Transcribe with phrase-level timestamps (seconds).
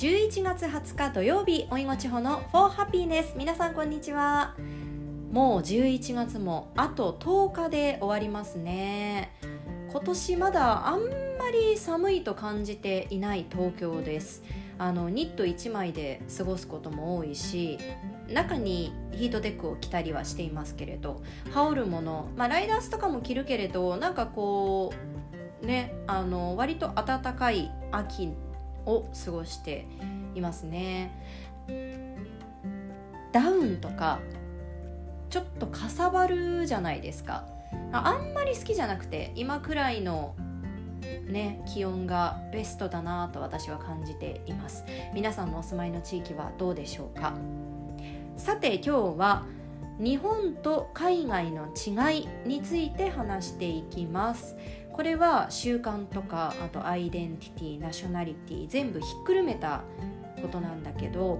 [0.00, 4.56] 11月20日土曜日おいご地方の For Happiness 皆さんこんにちは。
[5.30, 9.30] もう11月もあと10日で終わりますね。
[9.90, 14.42] 今年まだあんまり寒いと感じていない東京です。
[14.78, 17.76] あのニット1枚で過ごすことも多いし
[18.32, 21.20] 中にヒートテックを着たりはしていますけれど
[21.52, 24.94] 羽織るもの、まあ、ライダースとかも着るけれどなんかこ
[25.62, 28.30] うねあの割と暖かい秋
[28.86, 29.86] を過ごして
[30.34, 31.10] いますね。
[33.32, 34.20] ダウンとか
[35.28, 37.44] ちょっとかさばるじゃないですか。
[37.92, 40.34] あんまり好きじゃなくて今くらいの
[41.28, 44.84] ね気温がベストだなと私は感じています。
[45.14, 47.34] 皆さんのお住まいの地域はどうでしょうか。
[48.36, 49.44] さて今日は
[49.98, 54.56] 日本と海外の違いについて話していきます。
[54.92, 59.82] これは習慣とかあとアイデンティティナショナリティ全部ひっくるめた
[60.42, 61.38] ことなんだけど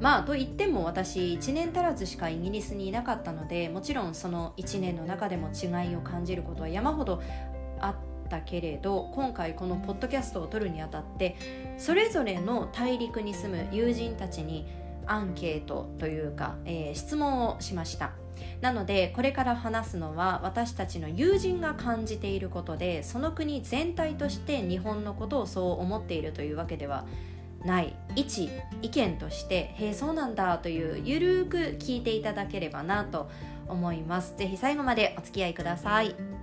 [0.00, 7.22] まあと言っても私1年足らずしかイギリスにいなかったのでもちろんその1年の中でも違いを感じることは山ほど
[7.80, 11.36] あったけれど今回このポッドキャストを撮るにあたって
[11.78, 14.66] それぞれの大陸に住む友人たちに
[15.06, 18.12] アンケートというか、えー、質問をしました。
[18.60, 27.04] なのでこれから話すのは私たちの友人が感じていることでその国全体として日本のことをそう思っているというわけでは
[27.64, 28.50] ない一
[28.82, 33.30] 意見として「へえそうなんだ」というゆるく聞いていただければなと
[33.66, 34.34] 思います。
[34.36, 36.33] 是非最後までお付き合いください。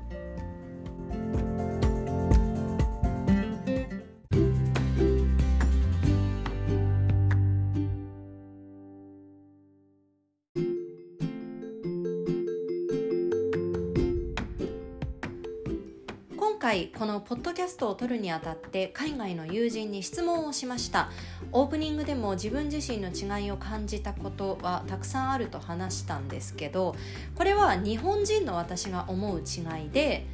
[16.72, 21.10] 回このポッドキャストを撮るにあたって海外の友人に質問をしました。
[21.52, 26.96] オープニングでも自分自身の違いを感じたことはたくさんあると話したんですけど
[27.36, 30.26] これは日本人の私が思う違いで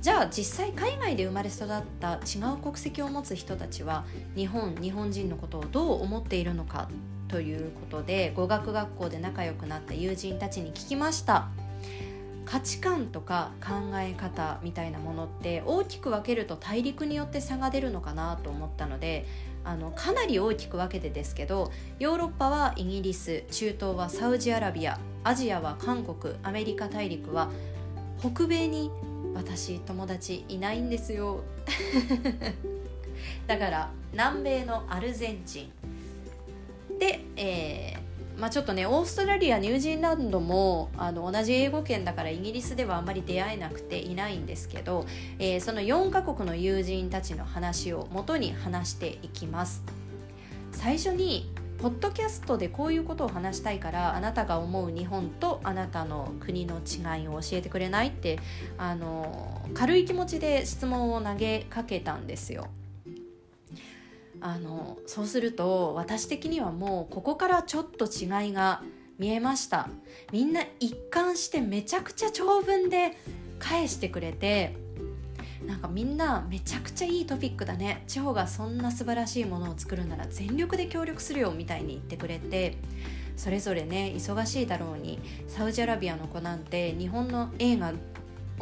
[0.00, 4.04] じゃあ実際海外で生まれ育った違う国籍を持つ人たちは
[4.36, 6.88] 日本日本人のことをどう思っているのか
[7.26, 11.48] ということで語学学校で仲良くなった友人たちに聞きました。
[12.52, 19.24] 価値観とか考え方みたいなものって大きく分けると大陸によって差が出るのかなと思ったので
[19.64, 27.48] あのかなり大きく分けてですけどヨーロッパはイギリス中東はサウジアラビアアジアは韓国アメリカ大陸は
[28.20, 28.90] 北米に
[29.32, 31.40] 私友達いないんですよ。
[33.48, 35.70] だから南米のアルゼンチ
[36.90, 36.98] ン。
[36.98, 45.06] で、えー、まあ、ちょっとねオーストラリアニュージーランドもあの同じ英語圏だからイギリスではあんまり出会えなくていないんですけど、
[45.38, 49.82] えー、その4カ国の友人たちの話を元に話していきます。
[50.72, 58.38] 最初にポッドキャストでこういうことを話したいからあなたが思う日本とあなたの国の違いを教えてくれないって
[58.78, 62.68] あの軽い気持ちで質問を投げかけたんですよ。
[64.42, 68.82] あのそうすると私的にはもうここからちょっと違いが
[69.18, 69.88] 見えました。
[70.32, 73.16] みんな一貫してめちゃくちゃ長文で
[73.60, 74.76] 返してくれて
[75.66, 78.02] なんかみんなめちゃくちゃいいトピックだね。
[78.08, 82.78] 地方がそんな素晴らしいものを作るなら全力で協力するよみたいに言ってくれて
[83.36, 87.92] それぞれね忙しいだろうにサウジアラビアの子なんて日本の映画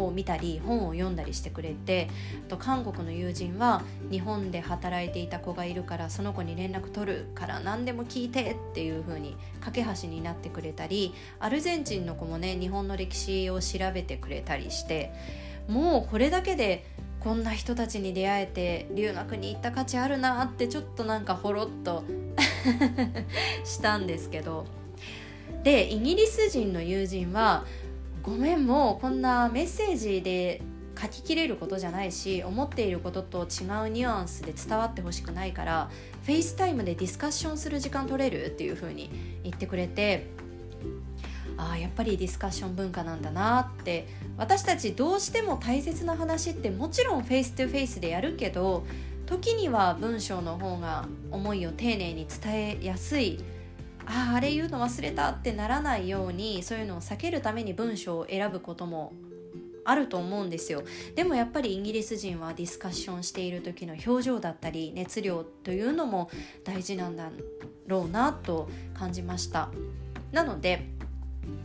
[0.06, 2.08] を見たり本を読んだりしてくれて
[2.46, 15.12] あと韓国の友人は日本で働いていた子がいるからその子に連絡取るから何でも聞いてっていう風に架け橋になってくれたりアルゼンチンの子もね日本の歴史を調べてくれたりして
[15.68, 16.84] もうこれだけで
[17.20, 22.02] こんな人たちに出会えて留学に行った価値あるなってちょっとなんかほろっと
[23.64, 24.66] したんですけど。
[25.62, 27.64] でイギリス人の友人は
[28.22, 30.60] ごめんもうこんなメッセージで
[31.00, 35.90] 書ききれることじゃないし思っていることと違うニュアンスで伝わってほしくないから
[36.24, 39.10] FaceTime でディスカッションする時間取れるっていう風に
[39.42, 40.26] 言ってくれて
[41.56, 44.06] ああやっぱりディスカッション文化なんだなって
[44.36, 48.84] 私たちどうしても大切な話ってもちろんフェイス2フェイスでやるけど
[49.26, 53.38] 時には文章の方が思いを丁寧に伝えやすい
[54.10, 59.12] あああれ言うの忘れたってならないようにそういうのを避けるために文章を選ぶことも
[59.84, 60.82] あると思うんですよ。
[61.14, 66.28] でもやっぱりイギリス人はディスカッションしている時の表情だったり熱量というのも
[66.64, 67.30] 大事なんだ
[67.86, 69.70] ろうなと感じました。
[70.32, 70.86] なので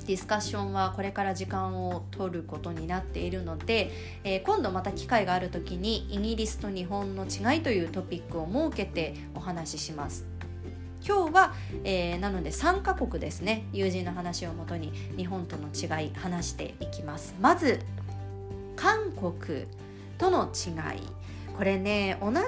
[0.06, 3.92] ディスカッションはこれから時間を取ることになっているので、
[4.24, 10.35] えー、今度また機会がある時にイギリスと日本の違いというトピックを設けてお話しします。
[11.08, 11.54] 今日は、
[11.84, 13.68] えー、なので3カ国ですね。
[13.72, 17.36] 友人の話をもとに日本との違い話していきます。
[17.40, 17.80] まず
[18.76, 19.68] 韓国
[20.18, 21.02] との違い。
[21.56, 22.40] これね同じ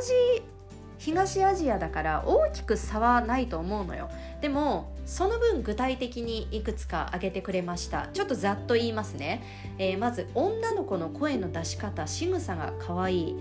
[0.97, 4.09] 東アジアだから大きく差はないと思うのよ。
[4.41, 8.07] でもその分具体的にいくつか挙げてくれました。
[8.11, 9.43] ちょっとざっと言いますね、
[9.77, 13.35] えー、まず女の子の声の出し方仕草が可愛い。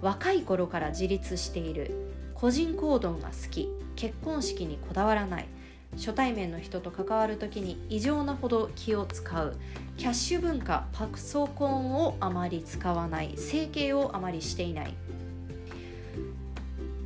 [0.00, 2.14] 若い頃から自立している。
[2.34, 3.68] 個人行動が好き。
[3.96, 5.46] 結婚式にこだわらない。
[5.96, 9.56] 初対面の人と関わる時に異常なほど気を使う。
[9.96, 13.34] キャッシュ文化パクソコンをあまり使わない。
[13.36, 14.94] 整形をあまりしていない。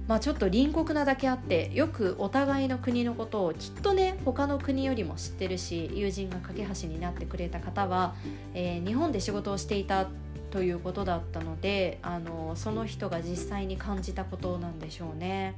[0.09, 8.15] まあ、ちょっと隣国なだけあってよくお互いの国のことをきっとね他の国よりも知ってるし友人が架け橋になってくれた方は、
[8.55, 10.07] えー、日本で仕事をしていた
[10.51, 15.55] ということだったのであのその人が実際に感じたことなんでしょうね。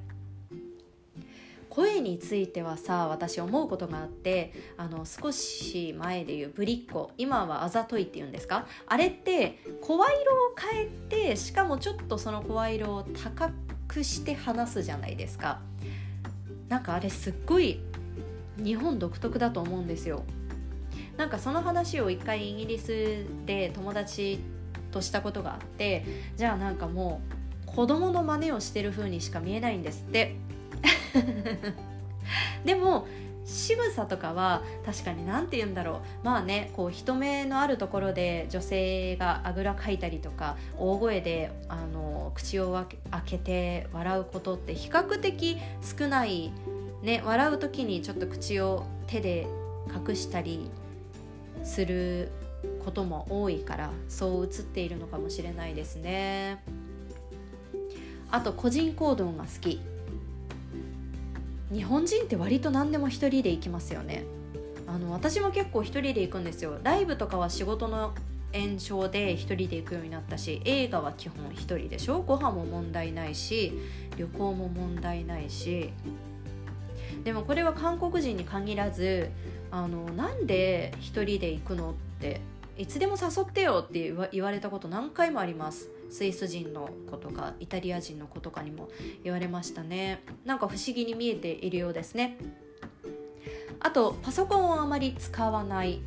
[1.71, 8.67] 声についてはさ私思うことがあってあの少し前で言うぶりっ子今はあざといっていうんですか？
[8.87, 10.89] あれって声色を変え
[11.31, 13.53] てしかもちょっとその声色を高
[13.87, 15.61] くして話すじゃないですか。
[16.69, 17.81] なんかあれすっごい
[18.57, 20.25] 日本独特だと思うんですよ。
[21.17, 24.41] なんかその話を一回イギリスで友達
[24.91, 26.05] としたことがあって
[26.37, 27.21] じゃあなんかも
[27.65, 30.37] う子供の真似をしてる風にしか見えないんですって。
[32.65, 33.06] でも
[33.44, 36.25] 仕草とかは確かに何て言うんだろう。
[36.25, 42.73] まあねこう人目のあるところで女性があぐらかいたりとか大声であの口を
[43.11, 45.59] 開けて笑うことって比較的
[45.99, 46.53] 少ない。
[47.03, 49.47] ね笑う時にちょっと口を手で
[50.09, 50.71] 隠したり
[51.65, 52.31] する
[52.85, 56.62] ことも多いからそう映っているのかもしれないですね。
[58.31, 59.81] あと個人行動が好き。
[61.73, 64.25] 日本人って割と何でも一人で行きますよね。
[64.87, 66.79] あの私も結構一人で行くんですよ。
[66.83, 68.13] ライブとかは仕事の
[68.53, 72.23] 延長で一人で行くようになったし映画は基本一人でしょ。
[72.23, 73.73] ご飯も問題ないし
[74.17, 75.93] 旅行も問題ないし。
[77.25, 79.31] でもこれは韓国人に限らず
[79.71, 82.41] あのなんで一人で行くのって
[82.79, 85.89] いつでも誘ってよって言われたこと何回もあります。
[86.11, 88.89] スイス人の子とかイタリア人の子とかにも
[89.23, 90.23] 言われましたね。
[90.45, 92.37] なんか不思議に見えているようですね。
[93.79, 96.03] あとパソコンをあまり使わない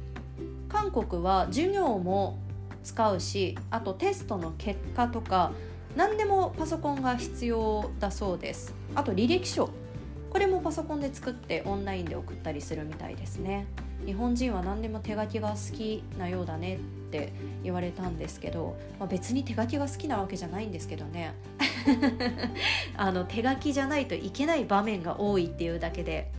[0.69, 2.37] 韓国は授業も
[2.83, 5.51] 使うしあとテストの結果とか
[5.95, 8.73] 何でもパソコンが必要だそうです。
[8.95, 9.69] あと履歴書。
[10.29, 13.67] これもパソコンで作ってオンラインで送ったりするみたいですね。
[14.05, 16.79] 日本人は何でも手書きが好きなようだねっ
[17.11, 17.31] て
[17.63, 21.33] 言われたんですけど、まあ、別に手書きが好きなわけじゃないんですけどね。
[22.97, 26.31] あの手書きじゃないといけない場面が多いっていうだけで、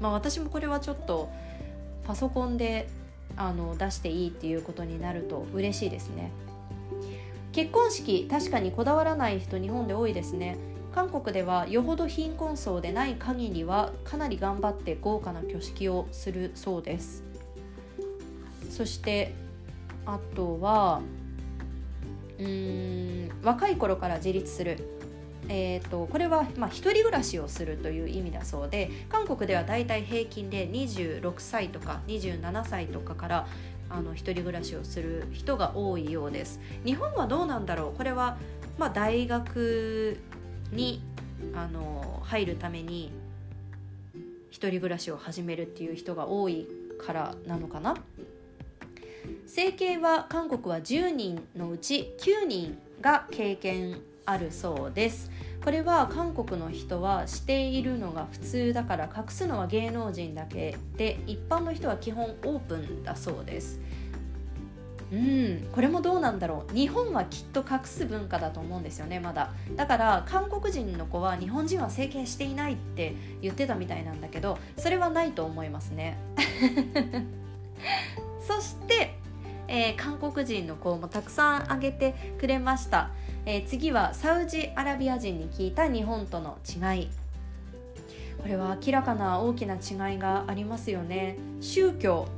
[0.00, 1.28] まあ、私もこれはちょっと
[2.04, 2.88] パソコンで
[3.36, 6.30] あの出していいっていうことになると嬉しいですね。
[7.52, 10.56] 結婚式確かにこだわらない人日本で多いですね。
[10.96, 17.22] 韓国ではよほど貧困層でない限りはかなり頑張って豪華な挙式をするそうです。
[18.70, 19.34] そして
[20.06, 21.02] あとは
[22.38, 24.78] うーん若い頃から自立する。
[25.48, 33.46] えーと、これは、まあ、一人暮らしをするという意味だそうで韓国ではだいたい平均で26歳とか27歳とかから
[33.88, 36.58] あの一人暮らしをする人が多いようです。
[36.86, 37.96] 日本はどうなんだろう？
[37.98, 38.38] これは、
[38.78, 40.18] まあ、大学
[40.72, 41.02] に
[41.54, 43.12] あの入るために
[44.50, 46.66] 一人暮らしを始めるっていう人が多い
[47.04, 47.96] からなのかな。
[49.46, 55.30] 整形は韓国は10人のうち9人が経験あるそうです。
[55.64, 63.80] これは韓国の人はしているのが普通だから隠すのは芸能人だけで一般の人は基本オープンだそうです。
[65.12, 66.74] うんこれもどうなんだろう。
[66.74, 69.52] 日本はきっと隠す文化だと思うんですよねまだ。
[69.76, 76.18] だから韓国人の子は日本人は整形していないって言ってたみたいなんだけどそれはないと思いますね。
[78.46, 79.16] そして、
[79.68, 83.10] えー、韓国人の子もたくさん挙げてくれました、
[83.44, 87.08] えー、次はサウジアラビア人に聞いた日本との違い。
[88.42, 91.36] これは明らかな大きな違いがありますよね。
[91.60, 92.28] 宗教。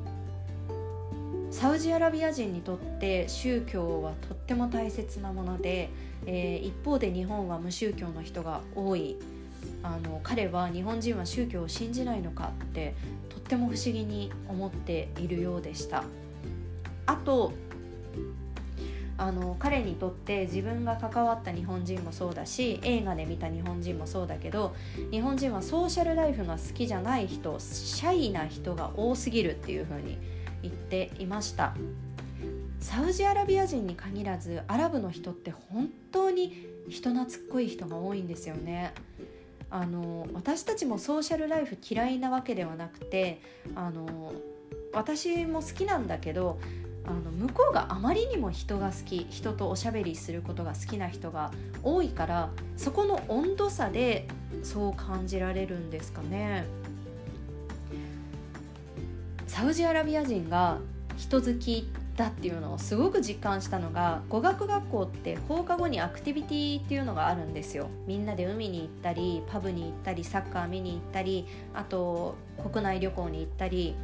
[1.51, 5.91] サウジアラビア人にとって宗教はとっても大切なもので、
[6.27, 9.17] えー、一方で日本は無宗教の人が多い。
[9.83, 12.95] あの彼は日本人は宗教を信じないのかって
[13.29, 16.05] とっても不思議に思っているようでした。
[17.07, 17.53] あと
[19.17, 24.77] あの彼にとって自分が関わった日本人もそうだし映画で見た日本人もそうだけど
[25.11, 30.19] 日本人はソーシャルライフが好きじゃない人シャイな人が多すぎるっていうふうに
[30.63, 31.75] 言っていました
[32.81, 38.95] サウジアラビア人に限らずアラブの人って本当に人懐っこい人が多いんですよね
[39.71, 43.41] あの私たちもソーシャルライフ嫌いなわけではなくて
[43.75, 44.33] あの
[44.93, 46.59] 私も好きなんだけど
[47.05, 51.51] あの向こうがあまりにも人が好き人とおしゃべりすることが好きな人が
[51.83, 54.29] 多いからそこの温度差で
[54.63, 56.65] そう感じられるんですかね。
[59.59, 60.79] サウジアラビア人が
[61.17, 67.89] 人好きだっていうのをすごく実感したのが語学学校って放課後にアクティビティっていうのがあるんですよ。
[68.07, 72.37] みんなで海に行ったりパブに行ったりサッカー見に行ったりあと
[72.71, 73.97] 国内旅行に行ったり。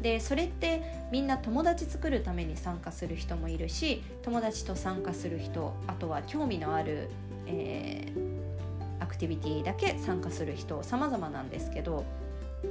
[0.00, 7.08] でそれってみんな友達作るために参加する人もいるし友達と参加する人あとは興味のある、
[7.46, 12.04] えー、アクティビティだけ参加する人様々なんですけど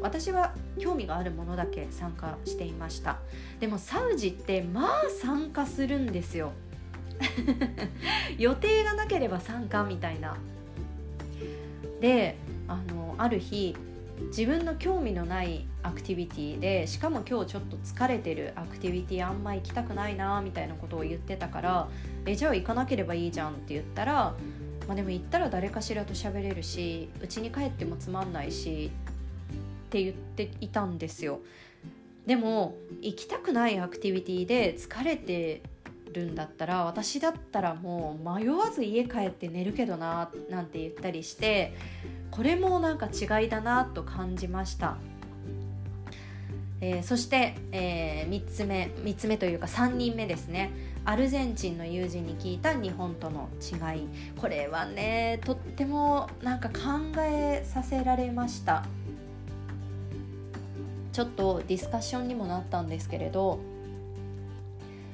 [0.01, 3.19] 私は興味があるものだけ参加していました。
[3.59, 6.51] でもサウジってまあ参加するんですよ。
[8.37, 10.37] 予定がなければ参加みたいな。
[12.01, 13.75] であのある日
[14.27, 21.87] 自分の興味のないアクティビティでしかも今日ちょっと疲れてるアクティビティあんま行きたくないなみたいなことを言ってたから
[22.25, 24.35] えじゃあ行かなければいいじゃんって言ったら、
[24.87, 28.91] まあ、でも行ったら誰かしらと喋れるし家に帰ってもつまんないし
[29.93, 31.41] って言っていたんですよ。
[32.25, 35.61] でも行きたくないアクティビティで疲れて
[36.13, 41.73] るんだったら私だったらもう迷わず家帰って寝るけどななんて言ったりして
[42.31, 44.97] これもなんか違いだなと感じました。
[46.81, 50.71] えー、そして、えー、3つ目3つ目というか3人目ですね。
[51.05, 54.07] アルゼンチンの友人に聞いた日本との違い。
[54.39, 56.75] これはねとってもなんか考
[57.19, 58.85] えさせられました。
[61.13, 63.59] ちょっとディスカッションにもなったんですけれど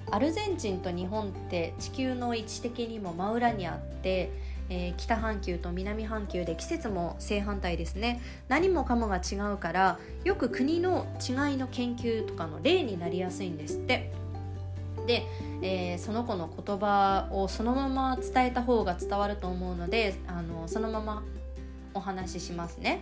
[0.09, 4.31] アルゼンチンと日本って地球の位置的にも真裏にあって
[4.69, 8.21] えー、北半球と南半球で季節も正反対ですね。
[8.47, 14.11] 何もかもが違うからよく国の違いの研究とかの例になりやすいんですって。
[15.07, 15.25] で、
[15.63, 21.23] えー、その子の言葉をそのまま伝えた方が伝わると思うのであのそのまま
[21.95, 23.01] お話ししますね、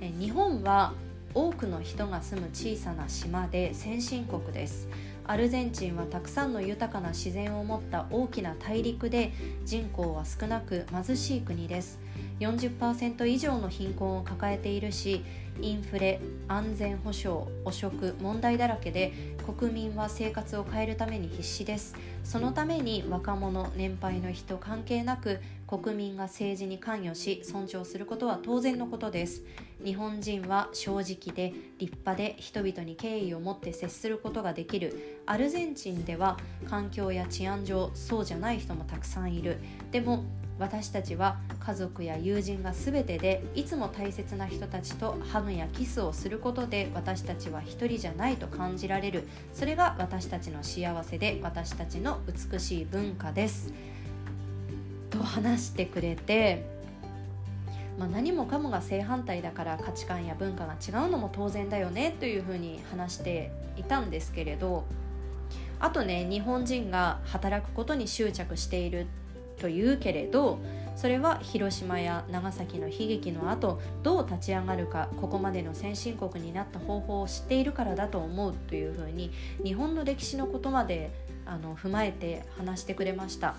[0.00, 0.92] えー、日本は
[1.34, 4.88] 多くの人が住む小さな島で先進国です。
[5.24, 9.32] アルゼンチンはたくさんの豊かな自然を持った大きな大陸で
[9.64, 12.00] 人口は少なく貧しい国です。
[12.46, 15.24] 40%以上の貧困を抱えているし
[15.60, 19.12] インフレ安全保障汚職問題だらけで
[19.58, 21.94] 国民は生活を変えるために必死です。
[22.24, 29.42] そのために若者年配の人関係なく国民が政治に関与し尊重することは当然のことです。
[29.84, 35.20] 日本人は正直で立派で人々に敬意を持って接することができる。
[35.26, 39.58] アルゼンチンでは環境や治安上そうじゃない人もたくさんいる。
[39.90, 40.24] でも
[40.58, 49.28] 私たちは家族や友人が全てでいつも大切な人たちとハグやキスをすることで私たちは一人じゃないと感じられる。
[49.54, 53.72] それが私たちの幸せで私たちの美しい文化です。
[55.10, 56.64] と話してくれて、
[57.98, 64.84] まあ、何もかもが正反対だから価値観や文化が違うのも当然だよねというふうに話していたんですけれど。
[65.80, 69.08] あとね日本人が働くことに執着している
[69.62, 70.58] というけれど
[70.96, 79.30] それは広島や長崎の悲劇の後どう立ち上がるかここまでの先進国になった方法を知っているからだと思うというふうに
[79.62, 81.12] 日本の歴史のことまで
[81.46, 83.54] あの踏まえて話してくれました。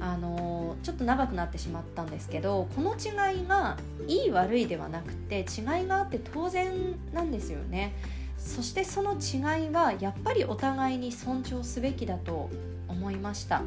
[0.00, 3.78] あのちょっと長くなってしまったんですけどこの違いが
[4.08, 6.72] いい悪いではなくて違いがあって当然
[7.12, 7.94] なんですよね
[8.36, 12.50] そしてその違いはやっぱりお互いに尊重すべきだと
[12.88, 13.62] 思いました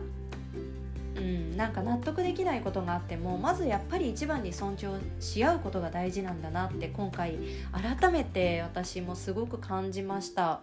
[1.17, 7.37] うん、なんか納得できないことがあってもまずやっぱり一番に尊重し合うことが大事なんだなって今回
[7.71, 10.61] 改めて私もすごく感じました。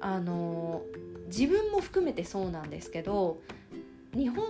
[0.00, 0.82] あの
[1.28, 3.40] 自分も含めてそうなんですけど
[4.14, 4.44] 日本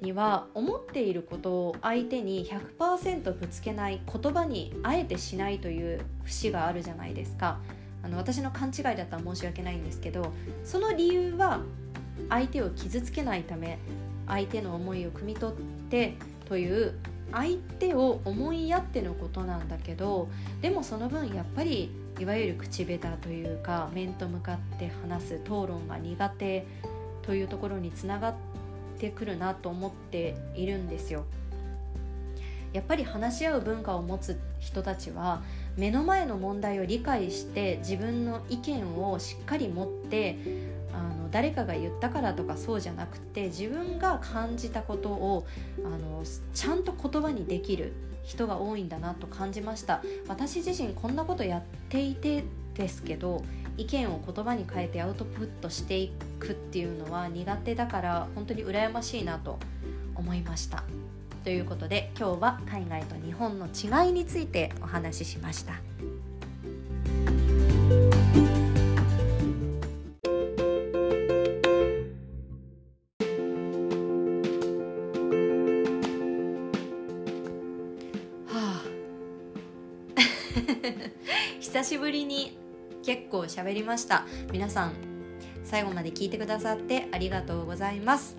[0.00, 7.60] には思っていることを相手に100%ぶつけない言葉にあえてしないという節があるじゃないですか。
[8.02, 11.60] あの私の勘違いだったら申し訳ないんですけどその理由は
[12.28, 13.78] 相手を傷つけないため
[14.26, 15.56] 相手の思いを汲み取っ
[15.90, 16.14] て
[16.48, 16.94] という
[17.32, 20.28] 相手を思いやってのことなんだけど
[20.60, 26.66] でもその分やっぱりいわゆる口下手というか面と向かって話す討論が苦手
[27.22, 28.34] というところにつながっ
[28.98, 31.24] てくるなと思っているんですよ。
[32.72, 35.42] やっぱり話し合う文化を持つ人たちは
[35.76, 40.36] 目の前の問題を理解して自分の意見をしっかり持って
[41.28, 45.46] の誰かが言ったからとかそうじゃなくて自分が感じたことを
[45.84, 47.92] あのちゃんと言葉にできる
[48.24, 52.44] 人が多いんだなと感じました私自身こんなことやっていて
[52.74, 53.44] ですけど
[53.76, 59.58] 意見を言葉に変えてアウトプットしていくっていうのは苦手だから本当に羨ましいなと
[60.14, 60.82] 思いました
[61.44, 65.74] ということで今日は海外と日本の違いについてお話ししました。
[81.60, 82.58] 久しぶりに
[83.04, 84.92] 結構喋りました皆さん
[85.64, 88.36] 最後まで聞いてくださってありがとうございます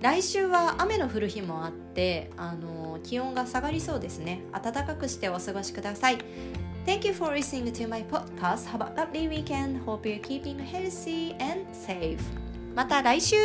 [0.00, 6.18] 来週は雨の降る日もあってあの気温が下がりそうですね暖かくしてお過ごしください
[6.86, 8.68] Thank you for listening to my podcast.
[8.68, 9.82] Have a lovely weekend.
[9.86, 12.18] Hope you're keeping healthy and safe.
[12.74, 13.36] また来週